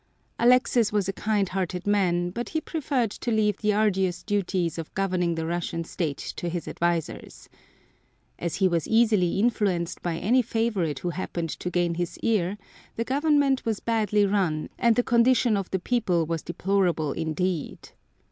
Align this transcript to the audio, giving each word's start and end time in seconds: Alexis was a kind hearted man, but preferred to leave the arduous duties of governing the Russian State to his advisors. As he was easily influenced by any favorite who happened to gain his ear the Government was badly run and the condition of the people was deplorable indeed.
Alexis 0.39 0.91
was 0.91 1.07
a 1.07 1.13
kind 1.13 1.49
hearted 1.49 1.85
man, 1.85 2.31
but 2.31 2.55
preferred 2.65 3.11
to 3.11 3.29
leave 3.29 3.57
the 3.57 3.71
arduous 3.71 4.23
duties 4.23 4.79
of 4.79 4.91
governing 4.95 5.35
the 5.35 5.45
Russian 5.45 5.83
State 5.83 6.17
to 6.37 6.49
his 6.49 6.67
advisors. 6.67 7.47
As 8.39 8.55
he 8.55 8.67
was 8.67 8.87
easily 8.87 9.37
influenced 9.37 10.01
by 10.01 10.17
any 10.17 10.41
favorite 10.41 10.97
who 10.97 11.11
happened 11.11 11.49
to 11.51 11.69
gain 11.69 11.93
his 11.93 12.17
ear 12.23 12.57
the 12.95 13.03
Government 13.03 13.63
was 13.63 13.79
badly 13.79 14.25
run 14.25 14.69
and 14.79 14.95
the 14.95 15.03
condition 15.03 15.55
of 15.55 15.69
the 15.69 15.77
people 15.77 16.25
was 16.25 16.41
deplorable 16.41 17.11
indeed. 17.11 17.91